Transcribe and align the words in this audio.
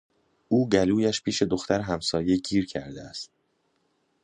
او 0.47 0.69
گلویش 0.69 1.21
پیش 1.21 1.41
دختر 1.41 1.79
همسایه 1.81 2.37
گیر 2.37 2.65
کرده 2.65 3.01
است. 3.03 3.31